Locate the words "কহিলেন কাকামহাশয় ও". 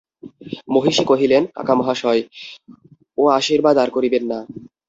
1.05-3.23